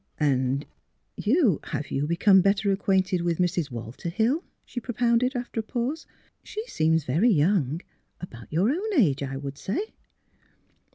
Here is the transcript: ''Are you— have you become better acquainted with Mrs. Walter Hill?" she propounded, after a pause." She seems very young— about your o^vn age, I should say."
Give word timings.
''Are 0.19 0.57
you— 1.15 1.59
have 1.73 1.91
you 1.91 2.07
become 2.07 2.41
better 2.41 2.71
acquainted 2.71 3.21
with 3.21 3.37
Mrs. 3.37 3.69
Walter 3.69 4.09
Hill?" 4.09 4.43
she 4.65 4.79
propounded, 4.79 5.35
after 5.35 5.59
a 5.59 5.63
pause." 5.63 6.07
She 6.43 6.65
seems 6.65 7.03
very 7.03 7.29
young— 7.29 7.81
about 8.19 8.51
your 8.51 8.69
o^vn 8.69 8.97
age, 8.99 9.21
I 9.21 9.39
should 9.39 9.59
say." 9.59 9.93